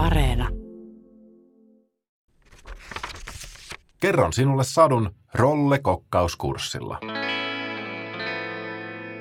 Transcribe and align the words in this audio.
Areena. 0.00 0.48
Kerron 4.00 4.32
sinulle 4.32 4.64
sadun 4.64 5.10
Rolle-kokkauskurssilla. 5.34 6.98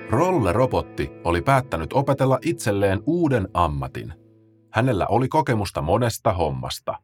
Rolle-robotti 0.09 1.11
oli 1.23 1.41
päättänyt 1.41 1.93
opetella 1.93 2.39
itselleen 2.45 2.99
uuden 3.05 3.47
ammatin. 3.53 4.13
Hänellä 4.71 5.07
oli 5.07 5.27
kokemusta 5.27 5.81
monesta 5.81 6.33
hommasta. 6.33 6.99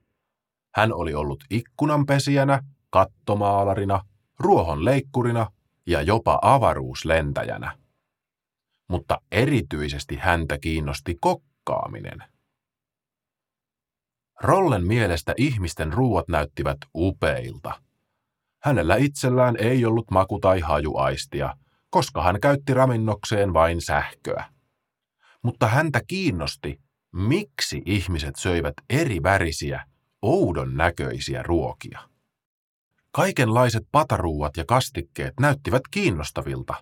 Hän 0.75 0.93
oli 0.93 1.13
ollut 1.13 1.43
ikkunanpesijänä, 1.49 2.63
kattomaalarina, 2.89 4.01
ruohonleikkurina 4.39 5.51
ja 5.87 6.01
jopa 6.01 6.39
avaruuslentäjänä. 6.41 7.77
Mutta 8.87 9.21
erityisesti 9.31 10.15
häntä 10.15 10.57
kiinnosti 10.57 11.17
kokkaaminen. 11.21 12.34
Rollen 14.41 14.87
mielestä 14.87 15.33
ihmisten 15.37 15.93
ruuat 15.93 16.27
näyttivät 16.27 16.77
upeilta. 16.95 17.81
Hänellä 18.63 18.95
itsellään 18.95 19.55
ei 19.59 19.85
ollut 19.85 20.11
maku- 20.11 20.39
tai 20.39 20.59
hajuaistia, 20.59 21.55
koska 21.89 22.23
hän 22.23 22.39
käytti 22.39 22.73
ravinnokseen 22.73 23.53
vain 23.53 23.81
sähköä. 23.81 24.45
Mutta 25.43 25.67
häntä 25.67 26.01
kiinnosti, 26.07 26.81
miksi 27.13 27.81
ihmiset 27.85 28.35
söivät 28.35 28.73
eri 28.89 29.23
värisiä, 29.23 29.85
oudon 30.21 30.77
näköisiä 30.77 31.43
ruokia. 31.43 31.99
Kaikenlaiset 33.11 33.83
pataruuat 33.91 34.57
ja 34.57 34.65
kastikkeet 34.67 35.33
näyttivät 35.39 35.81
kiinnostavilta, 35.91 36.73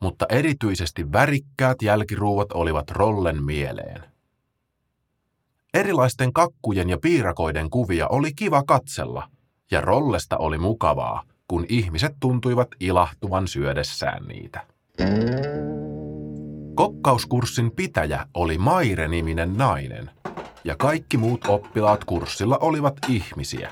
mutta 0.00 0.26
erityisesti 0.28 1.12
värikkäät 1.12 1.82
jälkiruuat 1.82 2.52
olivat 2.52 2.90
Rollen 2.90 3.44
mieleen. 3.44 4.11
Erilaisten 5.74 6.32
kakkujen 6.32 6.90
ja 6.90 6.98
piirakoiden 6.98 7.70
kuvia 7.70 8.08
oli 8.08 8.32
kiva 8.34 8.62
katsella, 8.66 9.28
ja 9.70 9.80
Rollesta 9.80 10.36
oli 10.36 10.58
mukavaa, 10.58 11.22
kun 11.48 11.66
ihmiset 11.68 12.16
tuntuivat 12.20 12.68
ilahtuvan 12.80 13.48
syödessään 13.48 14.24
niitä. 14.24 14.66
Kokkauskurssin 16.74 17.70
pitäjä 17.70 18.26
oli 18.34 18.58
Maire-niminen 18.58 19.56
nainen, 19.56 20.10
ja 20.64 20.76
kaikki 20.76 21.16
muut 21.16 21.44
oppilaat 21.48 22.04
kurssilla 22.04 22.58
olivat 22.58 22.94
ihmisiä. 23.08 23.70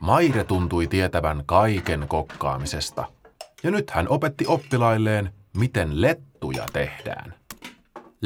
Maire 0.00 0.44
tuntui 0.44 0.86
tietävän 0.86 1.42
kaiken 1.46 2.04
kokkaamisesta, 2.08 3.04
ja 3.62 3.70
nyt 3.70 3.90
hän 3.90 4.08
opetti 4.08 4.44
oppilailleen, 4.48 5.32
miten 5.56 6.00
lettuja 6.00 6.66
tehdään. 6.72 7.34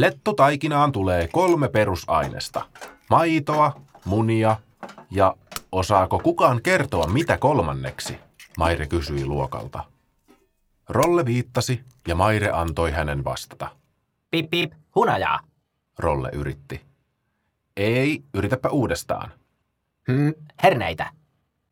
Lettutaikinaan 0.00 0.92
tulee 0.92 1.28
kolme 1.32 1.68
perusainesta. 1.68 2.66
Maitoa, 3.10 3.80
munia 4.04 4.56
ja 5.10 5.36
osaako 5.72 6.18
kukaan 6.18 6.62
kertoa 6.62 7.06
mitä 7.06 7.38
kolmanneksi? 7.38 8.18
Maire 8.58 8.86
kysyi 8.86 9.26
luokalta. 9.26 9.84
Rolle 10.88 11.24
viittasi 11.24 11.84
ja 12.08 12.14
Maire 12.14 12.50
antoi 12.50 12.90
hänen 12.90 13.24
vastata. 13.24 13.68
Pip 14.30 14.50
pip, 14.50 14.72
hunajaa. 14.94 15.40
Rolle 15.98 16.30
yritti. 16.32 16.80
Ei, 17.76 18.22
yritäpä 18.34 18.68
uudestaan. 18.68 19.30
Hmm, 20.12 20.34
herneitä. 20.62 21.10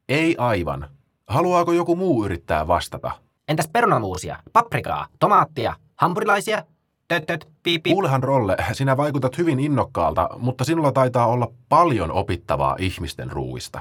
Ei 0.08 0.36
aivan. 0.38 0.88
Haluaako 1.26 1.72
joku 1.72 1.96
muu 1.96 2.24
yrittää 2.24 2.66
vastata? 2.66 3.10
Entäs 3.48 3.68
perunamuusia, 3.72 4.36
paprikaa, 4.52 5.06
tomaattia, 5.18 5.74
hampurilaisia? 5.96 6.64
Tötöt, 7.08 7.48
pip 7.62 7.82
pip. 7.82 7.92
Kuulehan 7.92 8.22
Rolle, 8.22 8.56
sinä 8.72 8.96
vaikutat 8.96 9.38
hyvin 9.38 9.60
innokkaalta, 9.60 10.28
mutta 10.38 10.64
sinulla 10.64 10.92
taitaa 10.92 11.26
olla 11.26 11.48
paljon 11.68 12.12
opittavaa 12.12 12.76
ihmisten 12.78 13.32
ruuista. 13.32 13.80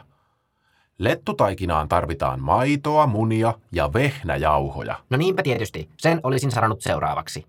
Lettutaikinaan 0.97 1.88
tarvitaan 1.88 2.42
maitoa, 2.42 3.08
munia 3.08 3.53
ja 3.72 3.94
vehnäjauhoja. 3.94 4.96
No 5.09 5.18
niinpä 5.18 5.44
tietysti, 5.44 5.90
sen 5.97 6.19
olisin 6.24 6.51
sanonut 6.51 6.81
seuraavaksi. 6.81 7.46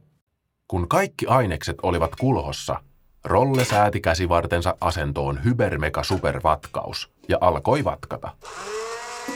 Kun 0.69 0.89
kaikki 0.89 1.27
ainekset 1.27 1.77
olivat 1.83 2.17
kulhossa, 2.17 2.81
Rolle 3.25 3.65
sääti 3.65 4.01
käsivartensa 4.01 4.75
asentoon 4.81 5.45
hybermeka 5.45 6.03
supervatkaus 6.03 7.11
ja 7.29 7.39
alkoi 7.41 7.85
vatkata. 7.85 8.31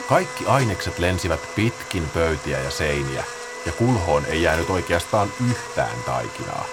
Kaikki 0.09 0.45
ainekset 0.47 0.99
lensivät 0.99 1.39
pitkin 1.55 2.03
pöytiä 2.13 2.59
ja 2.59 2.71
seiniä, 2.71 3.23
ja 3.65 3.71
kulhoon 3.71 4.25
ei 4.25 4.41
jäänyt 4.41 4.69
oikeastaan 4.69 5.29
yhtään 5.49 5.97
taikinaa. 6.05 6.65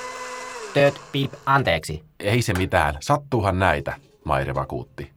Töt, 0.74 1.00
pip, 1.12 1.32
anteeksi. 1.46 2.04
Ei 2.20 2.42
se 2.42 2.52
mitään, 2.52 2.96
sattuuhan 3.00 3.58
näitä, 3.58 3.96
Maire 4.24 4.54
vakuutti. 4.54 5.10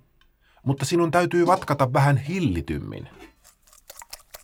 Mutta 0.65 0.85
sinun 0.85 1.11
täytyy 1.11 1.47
vatkata 1.47 1.93
vähän 1.93 2.17
hillitymmin. 2.17 3.09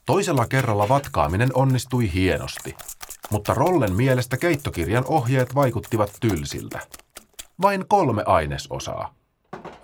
Toisella 0.05 0.47
kerralla 0.47 0.89
vatkaaminen 0.89 1.49
onnistui 1.53 2.13
hienosti, 2.13 2.75
mutta 3.29 3.53
Rollen 3.53 3.93
mielestä 3.93 4.37
keittokirjan 4.37 5.05
ohjeet 5.07 5.55
vaikuttivat 5.55 6.11
tylsiltä. 6.19 6.79
Vain 7.61 7.85
kolme 7.87 8.23
ainesosaa. 8.25 9.13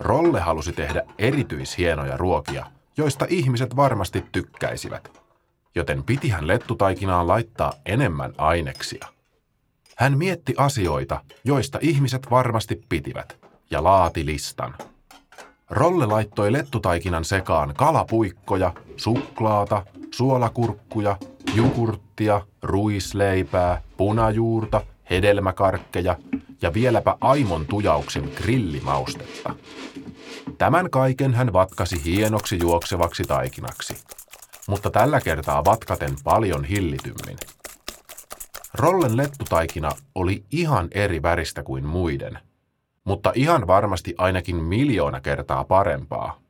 Rolle 0.00 0.40
halusi 0.40 0.72
tehdä 0.72 1.02
erityishienoja 1.18 2.16
ruokia, 2.16 2.66
joista 2.96 3.26
ihmiset 3.28 3.76
varmasti 3.76 4.24
tykkäisivät, 4.32 5.25
joten 5.76 6.04
pitihän 6.04 6.46
lettutaikinaan 6.46 7.28
laittaa 7.28 7.72
enemmän 7.86 8.32
aineksia. 8.38 9.06
Hän 9.96 10.18
mietti 10.18 10.54
asioita, 10.56 11.20
joista 11.44 11.78
ihmiset 11.82 12.30
varmasti 12.30 12.82
pitivät, 12.88 13.36
ja 13.70 13.84
laati 13.84 14.26
listan. 14.26 14.74
Rolle 15.70 16.06
laittoi 16.06 16.52
lettutaikinan 16.52 17.24
sekaan 17.24 17.74
kalapuikkoja, 17.76 18.72
suklaata, 18.96 19.86
suolakurkkuja, 20.10 21.16
jogurttia, 21.54 22.40
ruisleipää, 22.62 23.82
punajuurta, 23.96 24.80
hedelmäkarkkeja 25.10 26.16
ja 26.62 26.74
vieläpä 26.74 27.16
aimon 27.20 27.66
tujauksen 27.66 28.30
grillimaustetta. 28.36 29.54
Tämän 30.58 30.90
kaiken 30.90 31.34
hän 31.34 31.52
vatkasi 31.52 32.04
hienoksi 32.04 32.58
juoksevaksi 32.60 33.24
taikinaksi, 33.24 33.96
mutta 34.68 34.90
tällä 34.90 35.20
kertaa 35.20 35.64
vatkaten 35.64 36.16
paljon 36.24 36.64
hillitymmin. 36.64 37.36
Rollen 38.74 39.16
lettutaikina 39.16 39.90
oli 40.14 40.44
ihan 40.50 40.88
eri 40.90 41.22
väristä 41.22 41.62
kuin 41.62 41.84
muiden, 41.84 42.38
mutta 43.04 43.32
ihan 43.34 43.66
varmasti 43.66 44.14
ainakin 44.18 44.56
miljoona 44.56 45.20
kertaa 45.20 45.64
parempaa. 45.64 46.40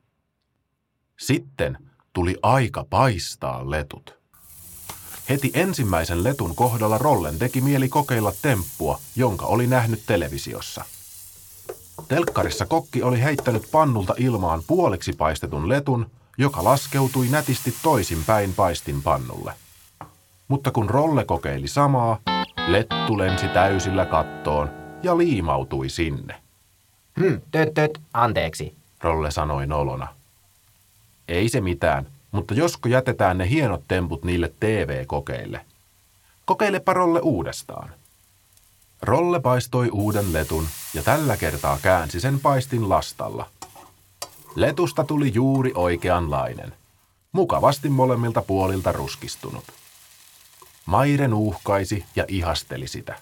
Sitten 1.19 1.77
tuli 2.13 2.37
aika 2.43 2.85
paistaa 2.89 3.69
letut. 3.69 4.17
Heti 5.29 5.51
ensimmäisen 5.53 6.23
letun 6.23 6.55
kohdalla 6.55 6.97
Rollen 6.97 7.39
teki 7.39 7.61
mieli 7.61 7.89
kokeilla 7.89 8.33
temppua, 8.41 8.99
jonka 9.15 9.45
oli 9.45 9.67
nähnyt 9.67 10.03
televisiossa. 10.05 10.85
Telkkarissa 12.07 12.65
kokki 12.65 13.03
oli 13.03 13.21
heittänyt 13.21 13.67
pannulta 13.71 14.13
ilmaan 14.17 14.63
puoliksi 14.67 15.13
paistetun 15.13 15.69
letun, 15.69 16.11
joka 16.37 16.63
laskeutui 16.63 17.27
nätisti 17.27 17.73
toisinpäin 17.83 18.53
paistin 18.53 19.01
pannulle. 19.01 19.53
Mutta 20.47 20.71
kun 20.71 20.89
Rolle 20.89 21.25
kokeili 21.25 21.67
samaa, 21.67 22.19
lettu 22.67 23.17
lensi 23.17 23.47
täysillä 23.47 24.05
kattoon 24.05 24.69
ja 25.03 25.17
liimautui 25.17 25.89
sinne. 25.89 26.41
Hmm, 27.19 27.41
töt, 27.51 27.73
töt, 27.73 28.01
anteeksi. 28.13 28.75
Rolle 29.01 29.31
sanoi 29.31 29.67
nolona. 29.67 30.07
Ei 31.27 31.49
se 31.49 31.61
mitään, 31.61 32.07
mutta 32.31 32.53
josko 32.53 32.89
jätetään 32.89 33.37
ne 33.37 33.49
hienot 33.49 33.83
temput 33.87 34.23
niille 34.23 34.53
TV-kokeille. 34.59 35.65
Kokeilepa 36.45 36.93
Rolle 36.93 37.19
uudestaan. 37.19 37.89
Rolle 39.01 39.39
paistoi 39.39 39.89
uuden 39.91 40.33
letun 40.33 40.67
ja 40.93 41.03
tällä 41.03 41.37
kertaa 41.37 41.77
käänsi 41.81 42.19
sen 42.19 42.39
paistin 42.39 42.89
lastalla. 42.89 43.49
Letusta 44.57 45.03
tuli 45.03 45.31
juuri 45.33 45.71
oikeanlainen. 45.75 46.73
Mukavasti 47.31 47.89
molemmilta 47.89 48.41
puolilta 48.41 48.91
ruskistunut. 48.91 49.63
Maire 50.85 51.27
nuuhkaisi 51.27 52.05
ja 52.15 52.25
ihasteli 52.27 52.87
sitä. 52.87 53.15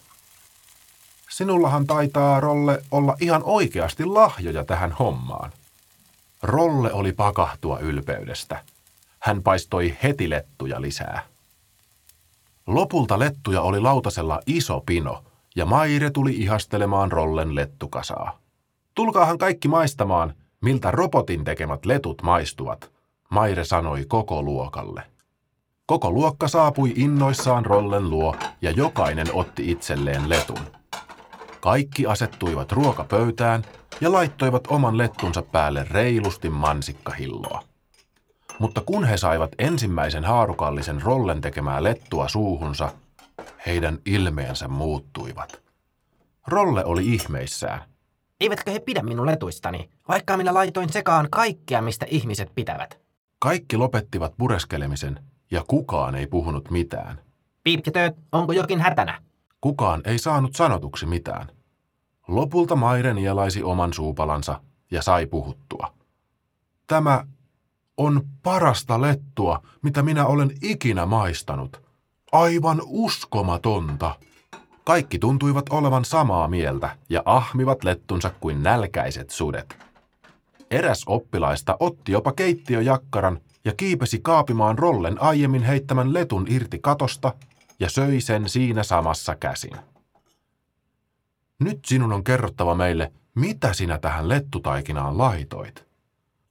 Sinullahan 1.29 1.87
taitaa, 1.87 2.39
Rolle, 2.39 2.81
olla 2.91 3.15
ihan 3.19 3.41
oikeasti 3.43 4.05
lahjoja 4.05 4.65
tähän 4.65 4.91
hommaan. 4.91 5.51
Rolle 6.43 6.93
oli 6.93 7.11
pakahtua 7.11 7.79
ylpeydestä. 7.79 8.63
Hän 9.19 9.43
paistoi 9.43 9.97
heti 10.03 10.29
lettuja 10.29 10.81
lisää. 10.81 11.23
Lopulta 12.67 13.19
lettuja 13.19 13.61
oli 13.61 13.79
lautasella 13.79 14.39
iso 14.45 14.83
pino, 14.85 15.23
ja 15.55 15.65
Maire 15.65 16.09
tuli 16.09 16.35
ihastelemaan 16.35 17.11
Rollen 17.11 17.55
lettukasaa. 17.55 18.39
Tulkaahan 18.93 19.37
kaikki 19.37 19.67
maistamaan, 19.67 20.33
miltä 20.65 20.91
robotin 20.91 21.43
tekemät 21.43 21.85
letut 21.85 22.21
maistuvat, 22.21 22.91
Maire 23.29 23.65
sanoi 23.65 24.05
koko 24.07 24.41
luokalle. 24.43 25.03
Koko 25.85 26.11
luokka 26.11 26.47
saapui 26.47 26.93
innoissaan 26.95 27.65
Rollen 27.65 28.09
luo 28.09 28.35
ja 28.61 28.71
jokainen 28.71 29.27
otti 29.33 29.71
itselleen 29.71 30.29
letun. 30.29 30.59
Kaikki 31.61 32.05
asettuivat 32.05 32.71
ruokapöytään 32.71 33.63
ja 34.01 34.11
laittoivat 34.11 34.67
oman 34.67 34.97
lettunsa 34.97 35.41
päälle 35.41 35.87
reilusti 35.91 36.49
mansikkahilloa. 36.49 37.63
Mutta 38.59 38.81
kun 38.81 39.03
he 39.03 39.17
saivat 39.17 39.51
ensimmäisen 39.59 40.25
haarukallisen 40.25 41.01
rollen 41.01 41.41
tekemää 41.41 41.83
lettua 41.83 42.27
suuhunsa, 42.27 42.91
heidän 43.65 43.99
ilmeensä 44.05 44.67
muuttuivat. 44.67 45.61
Rolle 46.47 46.85
oli 46.85 47.13
ihmeissään. 47.13 47.94
Eivätkö 48.39 48.71
he 48.71 48.79
pidä 48.79 49.01
minun 49.01 49.25
letuistani, 49.25 49.89
vaikka 50.07 50.37
minä 50.37 50.53
laitoin 50.53 50.89
sekaan 50.89 51.27
kaikkea, 51.31 51.81
mistä 51.81 52.05
ihmiset 52.09 52.51
pitävät? 52.55 52.99
Kaikki 53.39 53.77
lopettivat 53.77 54.33
pureskelemisen 54.37 55.19
ja 55.51 55.63
kukaan 55.67 56.15
ei 56.15 56.27
puhunut 56.27 56.71
mitään. 56.71 57.19
Piip 57.63 57.85
ja 57.85 57.91
tööt, 57.91 58.17
onko 58.31 58.53
jokin 58.53 58.81
hätänä? 58.81 59.21
Kukaan 59.61 60.01
ei 60.05 60.17
saanut 60.17 60.55
sanotuksi 60.55 61.05
mitään. 61.05 61.47
Lopulta 62.27 62.75
Maire 62.75 63.13
nielaisi 63.13 63.63
oman 63.63 63.93
suupalansa 63.93 64.61
ja 64.91 65.01
sai 65.01 65.25
puhuttua. 65.25 65.93
Tämä 66.87 67.27
on 67.97 68.21
parasta 68.43 69.01
lettua, 69.01 69.61
mitä 69.81 70.03
minä 70.03 70.25
olen 70.25 70.51
ikinä 70.61 71.05
maistanut. 71.05 71.81
Aivan 72.31 72.81
uskomatonta. 72.85 74.15
Kaikki 74.85 75.19
tuntuivat 75.19 75.69
olevan 75.69 76.05
samaa 76.05 76.47
mieltä 76.47 76.97
ja 77.09 77.21
ahmivat 77.25 77.83
lettunsa 77.83 78.31
kuin 78.39 78.63
nälkäiset 78.63 79.29
sudet. 79.29 79.77
Eräs 80.71 81.03
oppilaista 81.07 81.77
otti 81.79 82.11
jopa 82.11 82.31
keittiöjakkaran 82.31 83.39
ja 83.65 83.73
kiipesi 83.77 84.19
kaapimaan 84.19 84.77
rollen 84.77 85.21
aiemmin 85.21 85.63
heittämän 85.63 86.13
letun 86.13 86.45
irti 86.49 86.79
katosta 86.79 87.33
ja 87.79 87.89
söi 87.89 88.21
sen 88.21 88.49
siinä 88.49 88.83
samassa 88.83 89.35
käsin. 89.35 89.75
Nyt 91.59 91.79
sinun 91.85 92.13
on 92.13 92.23
kerrottava 92.23 92.75
meille, 92.75 93.11
mitä 93.35 93.73
sinä 93.73 93.97
tähän 93.97 94.29
lettutaikinaan 94.29 95.17
laitoit. 95.17 95.85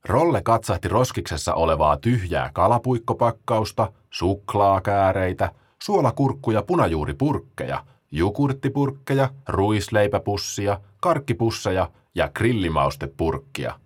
Rolle 0.05 0.43
katsahti 0.43 0.89
roskiksessa 0.89 1.55
olevaa 1.55 1.97
tyhjää 1.97 2.51
kalapuikkopakkausta, 2.53 3.93
suklaakääreitä, 4.11 5.53
suolakurkkuja, 5.83 6.63
punajuuripurkkeja, 6.63 7.85
jukurttipurkkeja, 8.15 9.29
ruisleipäpussia, 9.49 10.81
karkkipusseja 11.01 11.91
ja 12.15 12.29
grillimaustepurkkia. 12.29 13.81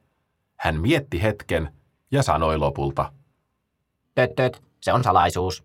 Hän 0.57 0.81
mietti 0.81 1.23
hetken 1.23 1.73
ja 2.11 2.23
sanoi 2.23 2.59
lopulta. 2.59 3.13
Tööt, 4.15 4.35
tööt, 4.37 4.63
se 4.81 4.93
on 4.93 5.05
salaisuus. 5.05 5.65